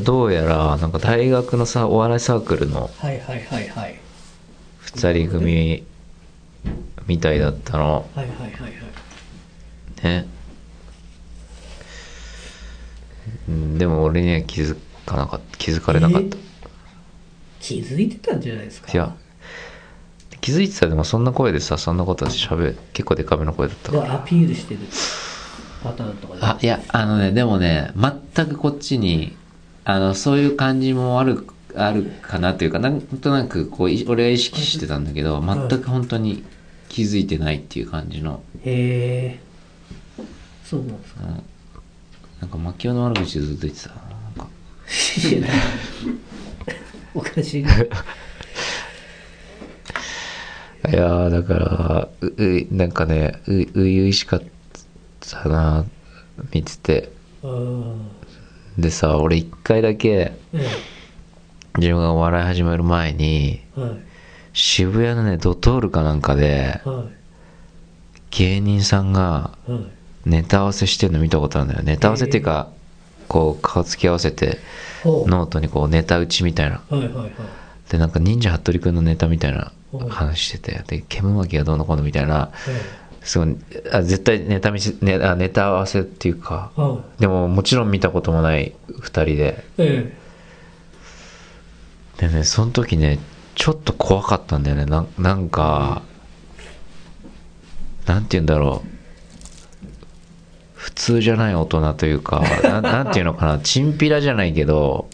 [0.00, 3.98] どうやらなんか大学のさお笑いサークルのうはいはいはいはい。
[4.84, 5.84] 2人組
[7.06, 8.06] みたいだったの。
[8.14, 8.72] はいはいはいはい。
[10.04, 10.26] ね。
[10.30, 10.35] うん
[13.78, 16.40] でも俺には気づかなかった気づかれなかった、え
[17.60, 18.92] 気づいてたんじゃないですか？
[18.92, 19.14] いや
[20.40, 24.04] 気づいてたらでもそんな声でさそんなことしゃべ結構でかめの声だったから。
[24.04, 24.80] でアピールしてる。
[25.82, 29.36] パターンとかあいやあのねでもね全くこっちに
[29.84, 36.42] あのそういう感じもあるあるかなというかなんとなくこうい俺は意識してたんだけど全く本当に
[36.88, 39.40] 気づいてないっていう感じの、へえ
[40.64, 41.20] そうなんですか？
[41.24, 41.42] うん、
[42.46, 43.90] なんか牧雄の悪口ずっと言ってた。
[47.12, 47.70] おかしいね。
[50.88, 54.42] いやーだからううなんかねう初々しかっ
[55.18, 55.84] たな
[56.54, 57.10] 見てて。
[57.42, 58.08] うん
[58.78, 60.38] でさ俺一回だけえ
[61.78, 63.90] 自分がお笑い始める前にえはい。
[64.52, 67.06] 渋谷のねドトールかなんかでは
[68.30, 69.95] 芸人さんがいはい
[70.26, 72.68] ネタ合わせしてるの見たことあるんだよネタ合わせっていうか
[73.28, 74.58] こう顔つき合わせて
[75.04, 76.82] ノートにこうネタ打ちみたいな。
[76.90, 77.32] はいはいはい。
[77.90, 83.56] でなんか忍者ハットリくんのネタみたいなはい話しててで煙巻きがどうのこうのみたいなえすごい
[83.92, 86.72] あ絶対ネタ見せ、ね、あネタ合わせっていうか
[87.20, 89.64] でももちろん見たこともない2人で。
[89.78, 90.12] え。
[92.18, 93.18] でねその時ね
[93.54, 94.86] ちょっと怖かったんだよね。
[94.86, 96.02] ななんか
[98.06, 98.95] なんて言うんだろう
[100.86, 105.08] 普通じゃない大人というかな なんていうのかなチンピラじゃないけど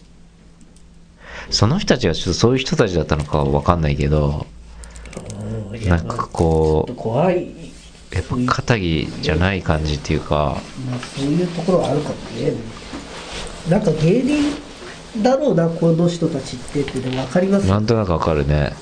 [1.49, 4.47] その人たちがちょっとそういう人たちだったのかは分かんないけど
[5.89, 10.59] なんかこちょっと怖い、うやっぱ肩着じゃない感じっていうか
[10.91, 12.53] まあ、そういうところはあるかもね。
[13.71, 14.55] なんか芸人
[15.23, 17.67] だろうなこの人たちってってでも分かります。
[17.67, 18.75] よ、なんとなくわかるね。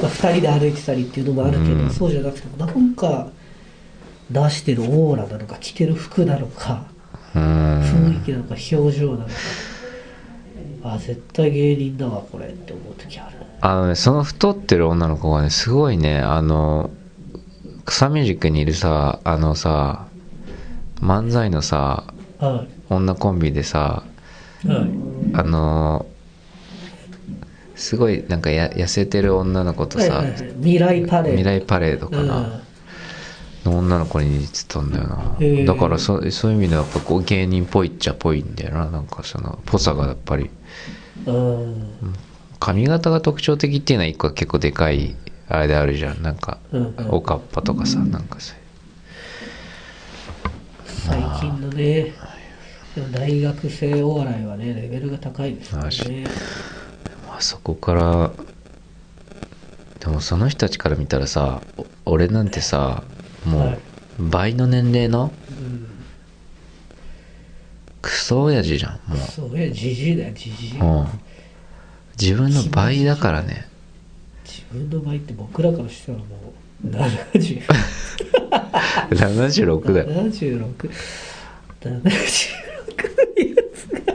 [0.00, 1.90] まあ、2人で歩いてたりっていうのもあるけど、うん。
[1.90, 3.28] そうじゃなくてもなんか
[4.30, 6.84] 出してるオーラなのか着てる服なのか
[7.34, 8.66] う雰囲ん気なのか表
[8.98, 9.30] 情なのか。
[10.84, 13.36] あ絶対芸人だわこれって思う時ある。
[13.60, 16.90] あのねその太ってる女の子がねすごいねあの
[17.84, 20.06] 草ミュージックにいるさあのさ
[21.00, 22.04] 漫才のさ
[22.38, 24.04] は女コンビでさ
[24.64, 24.88] いはい。
[25.34, 26.06] あの
[27.74, 30.54] すごいなんかや痩せてる女の子とさ、はいはいはい。
[30.60, 31.36] 未来パレード。
[31.36, 32.65] 未来パレードかな、うん
[33.66, 38.90] の女の子に似てたんだよな、へえだからそそういう意味ではやっぱこう芸人っぽいっちゃっぽいんだよな。
[38.90, 40.50] なんかそのぽさがやっぱり。
[41.26, 41.92] うん。
[42.58, 45.14] 髪型が特徴的っていうのは一個結構でかい
[45.48, 46.22] あれであるじゃん。
[46.22, 47.08] なんかうんうん。
[47.10, 48.56] おかっぱとかさなんかそう
[50.86, 52.14] 最近のね
[53.12, 56.26] 大学生お笑いはねレベルが高いですからね。
[57.30, 58.32] あそこから
[60.00, 63.02] でもその人たちから見たらさお俺なんてさ
[63.46, 63.74] もはい。
[63.74, 65.86] う倍の年齢のうん。
[68.02, 70.78] クソ親父じゃんもそういやじじいだよじじい。
[70.80, 71.06] ううん。
[72.20, 73.66] 自分の倍だからね。
[74.44, 76.24] 自分の場合って僕らからしたらも
[76.84, 77.62] う70
[79.10, 80.06] 76 だよ。
[80.30, 80.90] 76
[81.80, 82.16] 76のや
[83.74, 84.14] つが。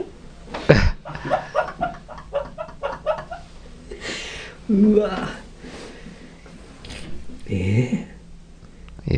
[4.70, 5.28] うわ。
[7.48, 8.11] ええ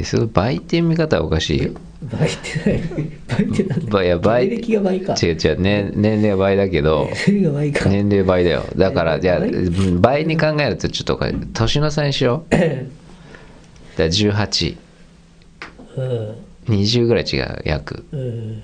[0.05, 2.83] その倍って見方はおかしい倍って
[3.29, 5.14] 倍ってなんだ倍いや倍芸歴が倍か。
[5.14, 7.09] 違う違う、ね、年齢は倍だけど。
[7.27, 8.64] 年齢倍だよ。
[8.77, 9.40] だからじゃあ
[10.01, 11.19] 倍に考えるとちょっと
[11.55, 12.51] 年の差にしよう。
[12.51, 12.67] だか
[13.99, 14.77] ら1820
[15.97, 16.73] う
[17.05, 17.09] ん。
[17.09, 18.05] ぐらい違う約。
[18.12, 18.62] うん。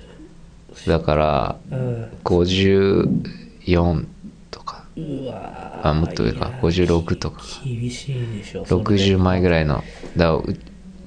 [0.87, 2.11] だからうん。
[2.23, 4.05] 54
[4.51, 4.85] とか。
[5.83, 6.51] あもっと上か。
[6.61, 7.41] 56とか。
[7.65, 8.83] 厳しいでしょそれ。
[8.83, 9.83] 60枚ぐらいの。
[10.15, 10.37] だ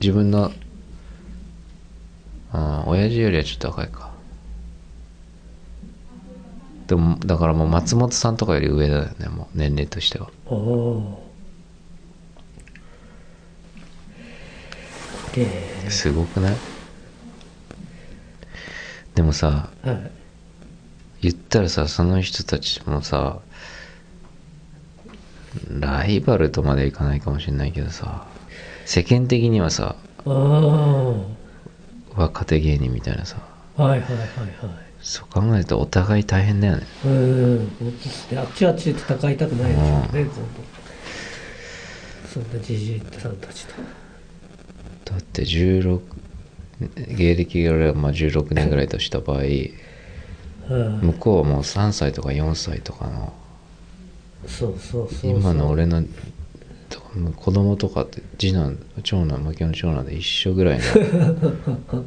[0.04, 0.52] 自分の
[2.52, 4.12] あ親父よりはちょっと若いか。
[6.86, 10.28] でもだからもう松本さんとかより上だよねもう年齢としては。
[10.44, 16.56] おおーすごくない？
[19.14, 20.10] でもさはい。
[21.22, 23.38] 言ったらさその人たちもさ
[25.70, 28.26] ライバルとまでいかないかもしれないけどさ
[28.84, 29.96] 世間的にはさ
[32.16, 33.38] 若手芸人みたいなさ
[33.76, 34.84] はいはいはいはい。
[35.00, 36.86] そう考えるとお互い大変だよね。
[37.04, 37.68] うん。
[38.38, 40.40] あっちはあっちで戦いたくないでしょうね今度
[42.32, 43.74] そんなじじいさんたちと。
[45.04, 46.00] だって16
[47.16, 51.00] 芸歴がまあ16年ぐらいとした場合うん。
[51.00, 53.32] 向こうはもう3歳とか4歳とかの
[54.46, 55.30] そうそうそう。
[55.32, 56.02] 今の俺の
[57.36, 60.84] 子供とかって次男長男負けの長男で一緒ぐらいの。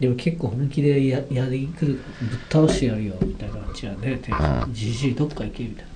[0.00, 2.00] でも結構本気でややりくるぶっ
[2.50, 4.20] 倒してやるよみたいな感じやね。
[4.66, 4.74] うん。
[4.74, 5.90] じじいどっか行けみたいな。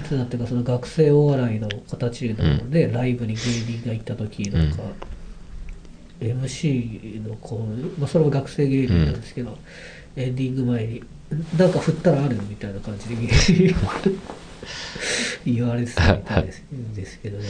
[0.00, 4.82] いつだってかその学生お笑いの形ので、ライブに芸人が行った時なんか、
[6.20, 7.58] MC の子、
[7.98, 9.56] まあ、それも学生芸人なんですけど、
[10.16, 11.02] エンディング前に
[11.58, 13.74] 「なんか振ったらある?」みたいな感じで芸人
[15.44, 16.44] 言われてたみたい
[16.94, 17.44] ですけどね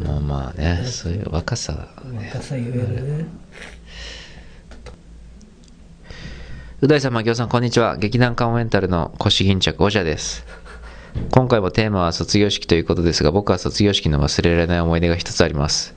[0.00, 1.72] まあまあねそういう若さ
[2.04, 3.26] なんか若さゆえのね
[6.82, 7.96] う大さん、まきおさん、こんにちは。
[7.96, 10.44] 劇団カモメンタルの腰巾着、おじゃです。
[11.30, 15.94] 今回もテーマは卒業式ということですが、僕は卒業式の忘れられない思い出が一つあります。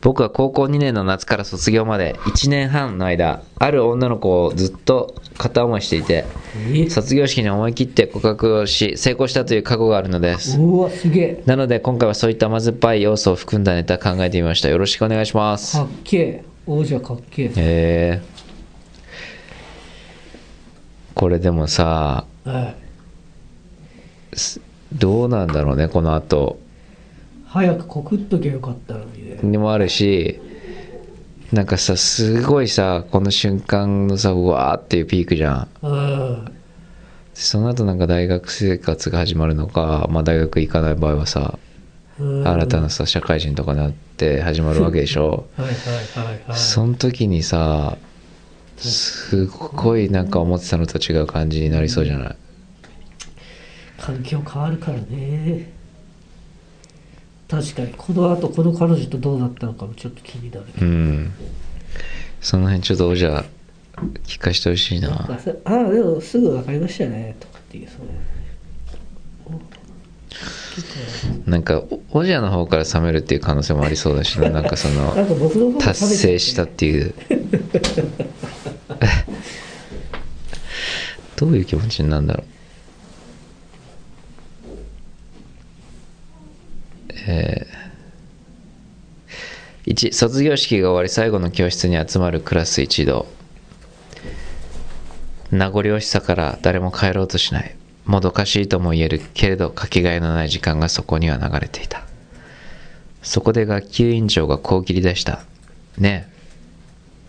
[0.00, 6.24] お僕は高校2年の夏から卒業まで1年半の間、ある女の子をずっと片思いしていて、
[6.72, 6.88] え？
[6.88, 10.58] 卒業式に思い切って告白をし、成功したという過去があるのです。
[10.58, 14.68] うわすげえなので今回はそういった甘酸っぱい要素を含んだネタ考えてみました。
[14.68, 15.84] よろしくお願いしますか。
[15.84, 18.22] っけえ王者かっけえへえ
[21.14, 22.76] これでもさ、はい
[24.92, 26.58] どうなんだろうね、この後。
[27.48, 29.38] 早く告っときゃよかったのにね。
[29.42, 30.40] にもあるし、
[31.52, 35.86] なんかさ、すごいさ、この瞬間のさ、うわーっていうピークじゃん。
[35.86, 36.52] うん。
[37.32, 41.58] その後なんか大学生活が始まるのか、まあ大学行かない場合はさ、
[42.20, 42.46] うん。
[42.46, 45.46] 新たなさ、社会人とかになって始まるわけでしょ。
[45.56, 46.58] はいはいはいはい。
[46.58, 47.96] その時にさ、
[48.76, 52.36] すごいなんか思ってたのと違う感じになりそうじゃない？
[53.98, 55.72] 環境変わるからね
[57.48, 61.32] 確かにこの後この彼女とどうなったのかもちょっと気になるうん。
[62.40, 63.44] その辺ちょっとじゃあ、
[64.24, 65.10] 聞かせてほしいな。
[65.10, 68.08] ああでもすぐ分かりましたねとかっていうその
[71.46, 71.82] なんか、
[72.12, 75.14] おオジャの方から冷めるっていう可能性もありそうだしな、 なんかその、
[75.80, 77.14] 達成したっていう。
[81.36, 82.46] どういう気持ちになるんだろう。
[87.26, 93.26] えー、1、卒業式が終わり最後の教室に集まるクラス一同。
[95.50, 97.74] 名残惜しさから誰も帰ろうとしない。
[98.04, 102.06] もどかしいとも言えるけれどかけがえのない時間がそこには流れていた。
[103.22, 105.42] そこで学級委員長がこう切り出した。
[105.98, 106.38] ねえ、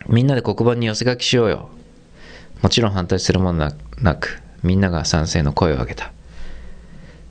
[0.07, 1.69] みんなで黒板に寄せ書きしようよ。
[2.61, 6.11] もちろん反対するものななく、みんなが賛成の声を上げた。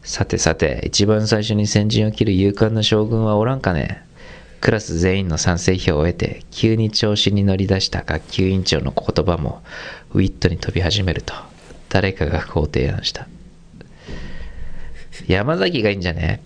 [0.08, 4.02] さてさて、一番最初に先陣を切る勇敢な将軍はおらんかね？
[4.62, 9.62] クラス全員の賛成票を得て、急に調子に乗り出した学級委員長の言葉も、
[10.14, 11.34] ウィットに飛び始めると、
[11.90, 13.28] 誰かがこう提案した。
[15.26, 16.40] 山崎がいいんじゃね？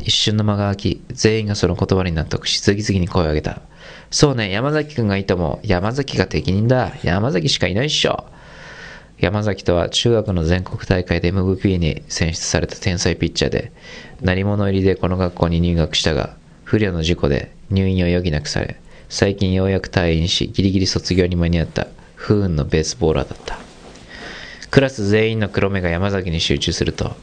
[0.00, 3.62] 一瞬の間が空き、全員がその言葉に納得し、次々に声を上げた。
[4.10, 5.60] そうね、山崎くんがいいとも。
[5.64, 6.92] 山崎が適任だ。
[7.02, 8.26] 山崎しかいないっしょ。
[9.18, 13.72] 山崎とは中学の全国大会で MVP に選出された天才ピッチャーで
[14.20, 18.76] 何者入りでこの学校に入学したが不慮の事故で入院を余儀なくされ
[19.08, 23.58] 最近ようやく退院しギリギリ卒業に間に合った不運のベースボーラーだった。
[24.70, 27.16] クラス全員の黒目が山崎に集中すると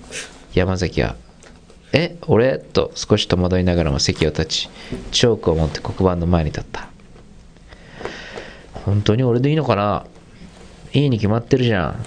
[0.55, 1.15] 山崎は
[1.93, 4.69] 「え俺?」と少し戸惑いながらも席を立ち
[5.11, 6.87] チョークを持って黒板の前に立った
[8.85, 10.05] 本当に俺でいいのかな？
[10.93, 12.05] いいに決まってるじゃん。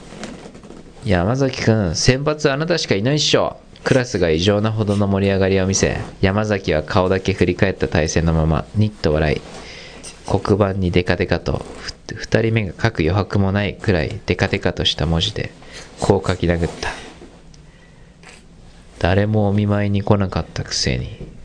[1.04, 3.58] 山崎くん先発あなたしかいないっしょ。
[3.82, 9.40] クラスが異常なほどの盛り上がりを見せ山崎は顔だけ振り返った体勢のままニッと笑い。
[10.26, 11.64] 黒板にデカデカと
[12.14, 15.52] 二人目が書く余白もないくらいデカデカとした文字で
[16.00, 16.90] こう書き殴った。
[19.00, 21.35] 誰もお見舞いに来なかったくせに。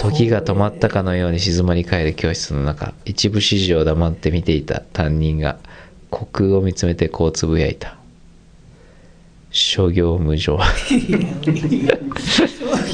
[0.00, 5.58] 時が止まったかのように静まり返る教室の中一部始終を黙って見ていた担任が
[6.10, 7.96] 虚空を見つめてこうつぶやいた。
[9.50, 10.58] 諸行無常。
[10.58, 10.64] 商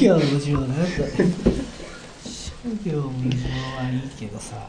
[0.01, 0.87] 業無常なんだ。
[0.97, 2.53] 商
[2.85, 3.38] 業無常
[3.77, 4.69] はいいけどさ。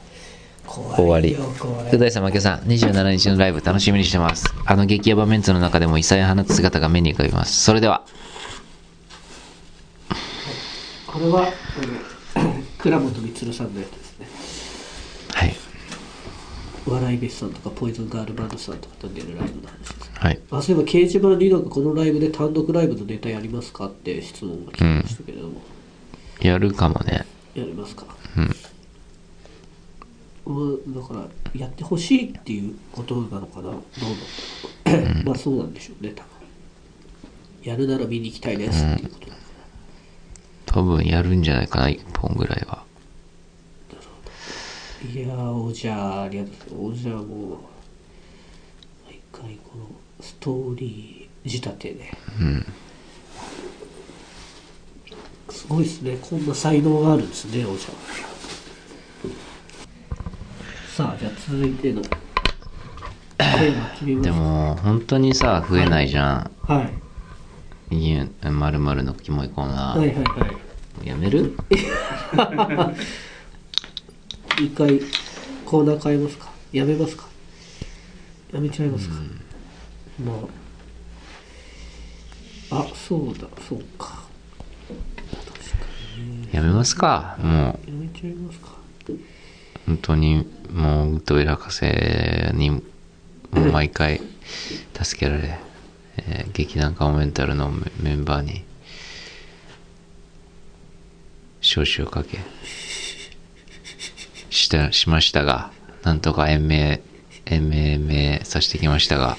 [0.68, 1.36] 終わり。
[1.36, 4.54] 怖いよこれう大さん、牧雄さん、27日のライブ楽しみにしてます。
[4.66, 7.64] あの激ヤバメンツの中でも異彩放つ姿が目に浮かびます。
[7.64, 8.04] それでは、
[11.08, 11.48] これは
[12.78, 14.28] 倉本充さんのやつですね。
[15.34, 15.56] はい。
[16.86, 20.12] 笑い飯さんとかポイズンガールバンドさんとかと出るライブの話です。
[20.14, 20.40] はい。
[20.52, 25.62] あそういえば掲示板になんかこのライブで単独ライブのネタやりますかって質問が来ましたけれども、
[26.40, 27.26] やるかもね。
[27.56, 28.06] やりますか？
[28.38, 28.56] うん。
[30.46, 31.28] うんだから
[31.60, 33.64] やってほしいっていうことなのかな？
[33.64, 33.74] どう
[34.86, 35.18] なん。
[35.18, 36.30] だまあそうなんでしょうね多分。
[37.64, 39.36] やるなら見に行きたいですっていうことだ、
[40.68, 42.84] 多分やるんじゃないかな、1本ぐらいは。
[45.14, 46.84] いやーおじゃあありがとう。
[46.90, 47.28] ございますおじゃあもう
[49.06, 49.86] 毎回この
[50.20, 52.12] ストーリー仕立てで。
[52.40, 52.66] うん。
[55.50, 56.18] すごいですね。
[56.22, 57.90] こんな才能があるんですねおじゃ
[60.96, 62.02] さあじゃあ続いての。
[64.24, 64.30] です。
[64.32, 66.52] も、本当にさ、増えないじゃん。
[66.62, 67.07] はいい
[67.90, 68.16] い
[68.52, 70.00] まるまるのキモいコーナー。
[70.00, 70.48] はいはいは
[71.04, 71.08] い。
[71.08, 71.56] やめる？
[74.60, 75.00] 一回
[75.66, 76.52] コーナー変えますか？
[76.72, 77.28] やめますか？
[78.52, 79.16] やめちゃいますか、
[80.24, 80.34] ま
[82.72, 82.80] あ。
[82.80, 83.48] あそうだ。
[83.68, 84.26] そうか。
[86.52, 87.38] やめますか？
[87.42, 88.76] もう、やめちゃいますか？
[89.86, 91.86] 本当に、もう、ウッドウェル博士
[92.58, 92.82] に、も
[93.54, 94.22] う毎回、
[95.02, 95.60] 助けられ、
[96.18, 98.64] えー劇団カモメンタルのメンバーに、
[101.62, 102.40] 招集をかけ、
[104.50, 105.72] した、しましたが、
[106.04, 107.02] なんとか延命、
[107.46, 109.38] 延命、延命させてきましたが、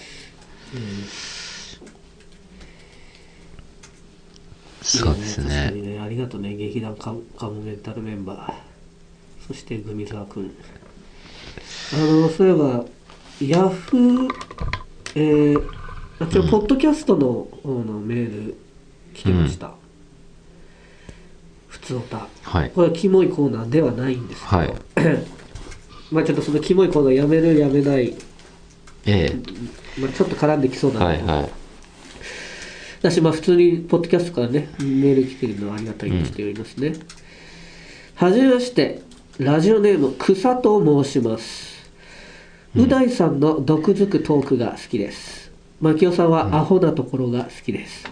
[4.83, 5.71] そうですね。
[5.71, 8.69] ねありがとうね劇団カカモメンタルメンバー。
[9.49, 10.55] そしてグミ沢君
[11.95, 12.85] あのそういえば
[13.41, 14.29] ヤフー
[15.15, 15.78] えー、
[16.21, 18.57] あちょポッドキャストの方のメール
[19.15, 19.73] 来てました、
[21.69, 22.71] 普通おたはい。
[22.71, 24.75] これはキモいコーナーではないんですけど、はい。
[26.11, 28.15] まあちょっとそのキモいコーナーやめるやめない、
[29.07, 29.33] え
[29.99, 30.99] まあ、ちょっと絡んできそうえ。
[30.99, 31.51] なんで、はいはい。
[33.03, 36.95] だしまあ普通にポッドキャストからねメール来てるのはありがたいにしておりますね、
[38.17, 39.07] はじめまして。
[39.39, 41.79] ラジオネーム草と申します。
[42.75, 45.48] う大さんの毒づくトークが好きです
[45.81, 48.05] 牧雄さんはアホなところが好きです、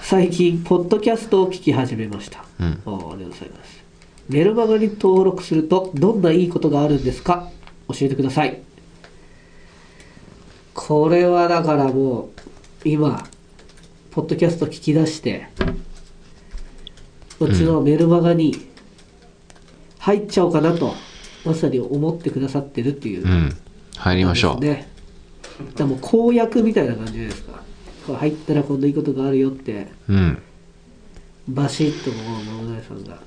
[0.00, 2.66] 最近ポッドキャストを聞き始めました、うん。
[2.66, 3.84] ありがとうございます。
[4.28, 7.50] メルマガに登録するとどんないいことがあるんですか？
[7.88, 8.62] 教えてください。
[10.72, 12.30] これはだからも
[12.84, 13.28] う今
[14.10, 15.48] ポッドキャスト聞き出して
[17.38, 18.68] こっちのメルマガに
[19.98, 20.94] 入っちゃおうかなと、
[21.44, 23.54] まさに思ってくださってるっていううん。
[23.96, 24.60] 入りましょう。
[24.60, 24.89] ね
[25.66, 27.62] だからもう公約みたいな感じじゃないですか。
[28.06, 29.88] こう入ったらこんないいことがあるよって。
[30.08, 30.38] うん。
[31.48, 33.18] バシッともう桃大さんが。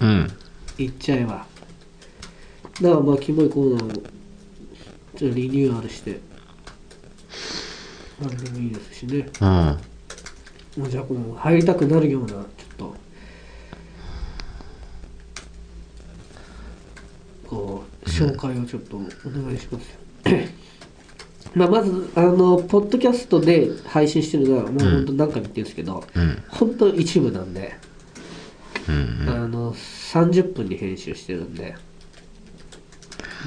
[0.00, 0.28] うん。
[0.78, 1.46] 言っちゃえば。
[2.80, 4.02] だからまあキモいコーナーを
[5.16, 6.20] ちょっとリニューアルして。
[8.24, 9.28] あれでもいいですしね。
[9.40, 9.78] うん。
[10.78, 12.44] もうじゃあこの入りたくなるようなちょっ
[12.78, 12.94] と。
[17.46, 19.08] こう紹介をちょっとお願
[19.54, 19.98] いしますよ、
[21.54, 26.42] まあまずあのポッドキャストで配信してるのはもう本当何回も言ってるんですけど、うん。
[26.48, 27.74] 本当一部なんで、
[28.88, 29.28] うん。
[29.28, 31.74] あの30分に編集してるんで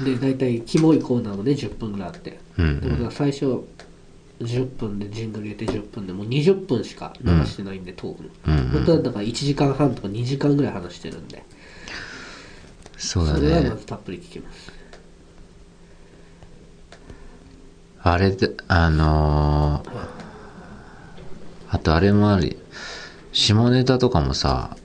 [0.04, 3.64] で大体キモいコーナーもね10分ぐらいあって、うんでもだから最初
[4.40, 8.70] 10分で陣取り入れて10分でもう20分しか流してないんで、トークの、うんうん。
[8.70, 11.44] 本当はだから1時間半とか2時間ぐらい話してるんで。
[13.00, 14.79] そうだそれはまねずたっぷり聞きます
[18.02, 20.10] あれであのー
[21.72, 22.58] あとあれもあり
[23.32, 24.76] 下ネタとかもさ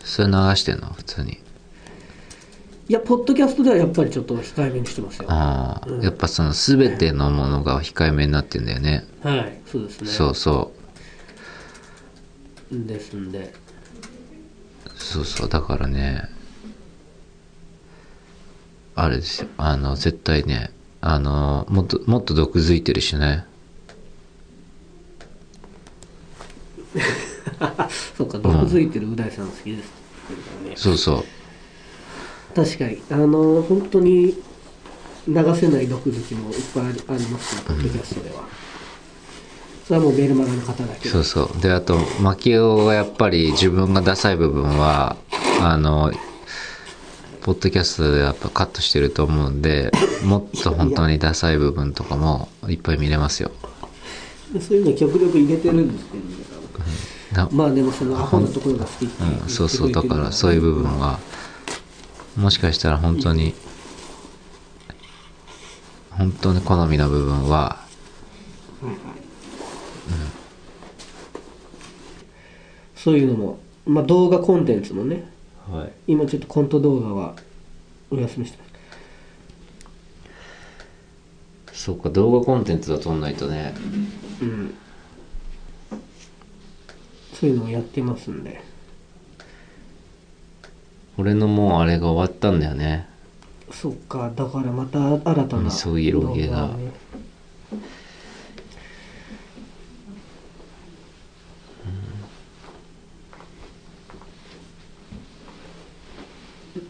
[0.00, 0.88] それ流してんの？
[0.92, 1.40] 普通に。
[2.86, 5.28] いやポッドキャストではやっぱりちょっと控えめにしてますよ。
[5.28, 9.06] はああ、やっぱその全てのものが控えめになってんだよね。
[9.38, 9.58] い。
[9.64, 10.06] そうですね。
[10.08, 10.74] そうそ
[12.70, 13.54] ですんで。
[14.84, 15.48] うそうそう。
[15.48, 16.28] だからね
[18.94, 19.48] あれですよ。
[19.56, 20.73] あの絶対ね
[21.06, 23.44] あのもっともっと毒づいてるしね。
[28.16, 31.24] そうか毒づいてるう大さん好きです、そうそう。
[32.56, 33.02] 確かに。
[33.10, 34.34] あの本当に
[35.28, 38.48] 流せない毒好きもいっぱいありますねポッドキャストでは、
[39.86, 41.10] それはもうメルマガの方だけ。
[41.10, 41.60] そうそう。
[41.60, 45.18] であと牧雄がやっぱり自分がダサい部分は
[45.60, 46.10] あの
[47.44, 49.92] ポッドキャストでやっぱカットしてると思うんで
[50.24, 53.50] もっと本当にダサい部分とかもいっぱい見れますよ。
[54.50, 59.46] でそういうの極力入れてるんですけど、なまあでもそのアホなところが好きってう。
[59.46, 59.92] ん、そうそう。
[59.92, 61.18] だからそういう部分が
[62.34, 63.54] もしかしたら本当に
[66.12, 67.84] 本当に好みの部分は
[72.96, 75.33] そういうのもまあ動画コンテンツもね
[75.70, 75.92] はい。
[76.06, 77.34] 今ちょっとコント動画は
[78.10, 78.64] お休みしてま
[81.74, 81.84] す。
[81.84, 83.74] そうか動画コンテンツは撮んないとね。
[84.40, 84.74] うん。
[87.32, 88.62] そういうのをやってますんで。
[91.16, 93.08] 俺のもうあれが終わったんだよね。
[93.70, 96.92] そっかだからまた新たなそういう色気が動画をね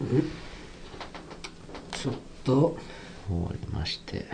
[0.00, 0.03] うん
[1.92, 2.76] ちょっと。
[3.28, 4.26] 終わりまして。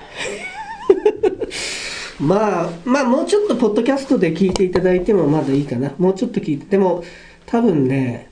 [2.21, 5.93] まあまあもうちょっとポッドキャストで聞いていただいてもまだいいかな。
[5.99, 6.67] もうちょっと聞いて。
[6.67, 7.03] でも
[7.47, 8.29] 多分ね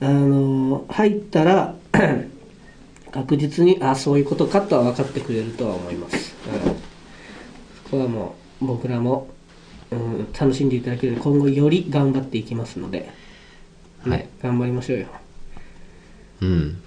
[0.00, 1.74] あの入ったら
[3.12, 6.72] 確実にあそういうことかとは分かってくれるとは思います、うん、
[7.84, 9.28] そこはもう僕らも、
[9.92, 11.16] うん、楽しんでいただける。
[11.16, 13.08] 今後より頑張っていきますので、
[14.04, 14.28] ねはい。
[14.42, 15.06] 頑張りましょうよ
[16.40, 16.82] うん。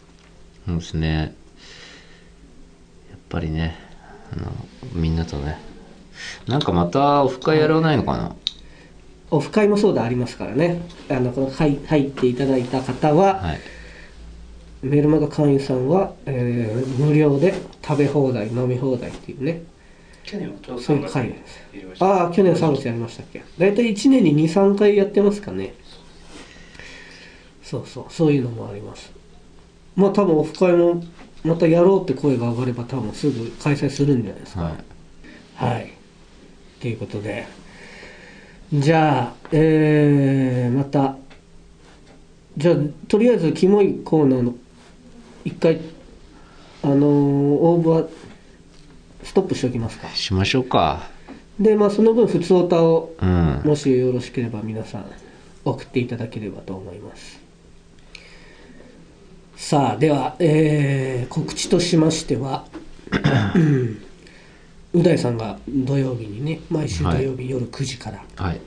[0.65, 1.35] そうですね。
[3.09, 3.75] やっぱりね
[4.31, 4.51] あの
[4.93, 5.59] みんなとね。
[6.47, 8.35] なんかまたオフ会やらないのかな？
[9.29, 10.81] オフ会もそうでありますからね。
[11.09, 13.59] あのこの入入っていただいた方は、はい。
[14.83, 19.63] メルマガ会員さんは、えー無料で食べ放題飲み放題っていうね。
[20.23, 21.35] 去年はちょうど3そういう月に
[21.99, 23.43] ああ去年3月やりましたっけ。
[23.57, 25.73] 大体1年に23回やってますかね。
[27.63, 29.11] そうそうそういうのもあります
[29.97, 31.03] まあ多分オフ会も
[31.43, 34.73] またやろうって声が上がれば多分すぐ開催するんじゃないですかはい
[35.57, 35.91] はい。
[36.79, 37.47] ということで、
[38.71, 41.17] じゃあ、えー、また、
[42.55, 42.75] じゃあ、
[43.07, 44.53] とりあえず、キモいコーナーの、
[45.43, 45.79] 一回、
[46.83, 48.07] あのー応募は、
[49.23, 50.09] ストップしておきますか。
[50.09, 51.09] しましょうか
[51.59, 55.05] で、まあ、その分、普通オタを、うんもしよろしければ皆さん、
[55.65, 57.46] 送っていただければと思います。
[59.57, 62.67] さあ、では、えー告知としましては、
[64.93, 68.61] う大さんが土曜日にね、毎週土曜日夜9時から、はい。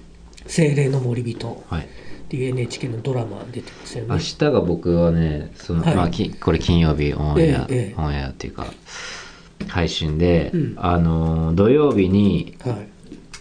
[0.46, 1.82] 精霊の森人はい。
[1.82, 1.86] っ
[2.28, 4.08] ていう NHK のドラマ出てますよね。
[4.10, 5.94] 明日が僕はねその、はい。
[5.94, 8.02] まあ、きこれ金曜日オンエア、ええええ。
[8.02, 8.66] オンエアっていうか
[9.68, 10.74] 配信で、うん。
[10.76, 12.72] あの土曜日には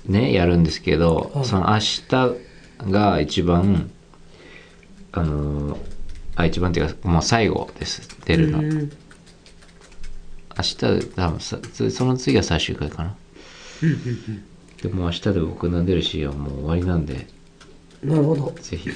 [0.08, 0.12] い。
[0.12, 1.46] ねやるんですけど、はい。
[1.46, 3.90] その明日が一番
[5.12, 5.80] あの
[6.42, 8.08] あ一番っていうかもう最後です。
[8.26, 8.92] 出るの、明うん。
[10.62, 10.88] 日多
[11.30, 13.16] 分さつその次が最終回かな。
[14.82, 17.28] でも明日で僕の出るシーンはもう終わりなんで
[18.04, 18.54] なるほど。
[18.62, 18.90] ぜひ。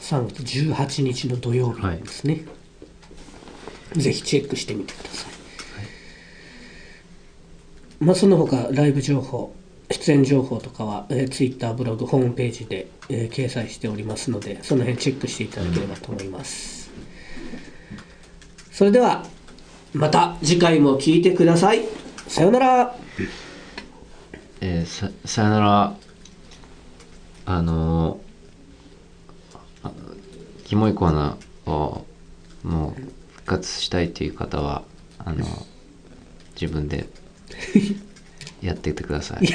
[0.00, 2.44] 3月18日の土曜日ですね。
[3.94, 5.32] ぜひチェックしてみてください。
[8.00, 9.54] まあ、その他、ライブ情報、
[9.90, 16.90] 出演情報とかは、えー、Twitter、ブログ、ホームページで、えー掲載しておりますので、その辺チェックしていただければと思います。
[18.70, 19.24] それでは、
[19.94, 21.82] また次回も聞いてください。
[22.26, 22.96] さようなら。
[24.60, 25.96] えーささよなら
[27.46, 29.92] あのーあ
[30.64, 32.04] キモいコーナーを
[32.64, 33.00] もう
[33.36, 34.82] 復活したいっていう方は
[35.18, 35.46] あの
[36.60, 37.06] 自分で
[38.60, 39.46] やってってください。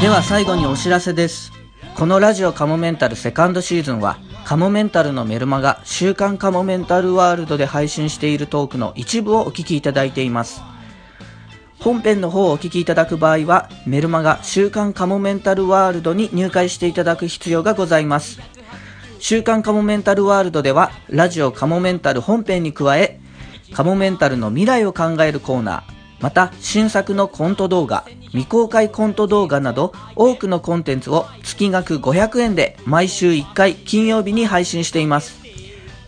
[0.00, 1.52] では最後にお知らせです。
[1.94, 10.62] このラジオカモメンタルセカンドシーズンはカモメンタルのメルマガ週刊カモメンタルワールドで配信しているトークの一部をお聞きいただいています。
[11.78, 18.40] 本編の方をお聞きいただく場合はメルマガ週刊カモメンタルワールドに入会していただく必要がございます。
[19.20, 23.20] 週刊カモメンタルワールドではラジオカモメンタル本編に加え
[23.74, 25.92] カモメンタルの未来を考えるコーナー。
[26.20, 35.42] また新作のコント動画未公開コント動画など多くのコンテンツを月額500円で毎週1回金曜日に配信しています。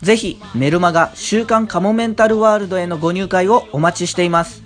[0.02, 4.62] ぜひメルマガ週刊カモメンタルワールドへのご入会をお待ちしています。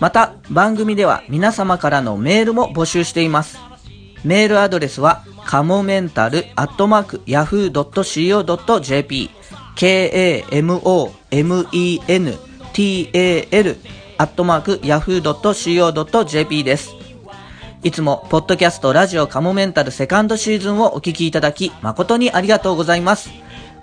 [0.00, 3.58] また番組では皆様からのメールも募集しています。
[4.24, 7.82] メールアドレスはカモメンタルアットマーク yahoo.co.jp
[9.76, 10.52] k-a-m-o-m-e-n-t-a-l
[14.18, 16.94] アットマーク yahoo.co.jp です。
[17.82, 23.30] いつも、ポッドキャストラジオカモメンタルセカンドシーズンをお聞きいただき、誠にありがとうございます。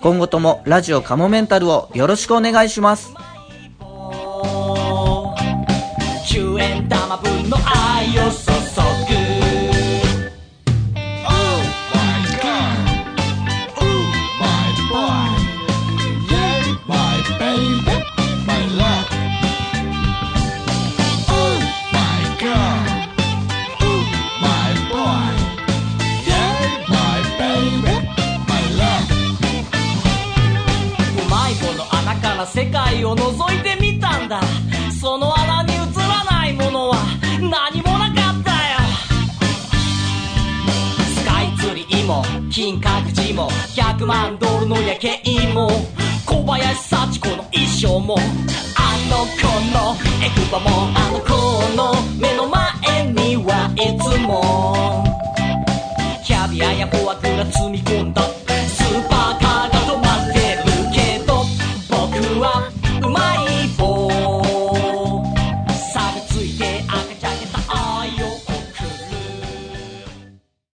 [0.01, 3.13] 今後ともラジオカモメンタルをよろしくお願いします。
[6.31, 7.88] 10円玉分の愛
[33.09, 34.39] を覗いてみたんだ。
[35.01, 36.97] その穴に映らないものは
[37.39, 38.77] 何もなかったよ。
[41.15, 45.69] スカイツリーも金閣寺も100万ドルの夜景も
[46.25, 48.15] 小林幸子の衣装も
[48.77, 51.29] あの子のエクバもあの子
[51.75, 55.03] の目の前にはいつも。
[56.25, 58.38] キャビアやフォアグラ積み込んだ